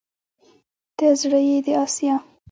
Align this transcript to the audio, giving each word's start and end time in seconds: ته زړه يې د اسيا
ته 0.97 1.05
زړه 1.21 1.39
يې 1.47 1.57
د 1.65 1.67
اسيا 1.83 2.15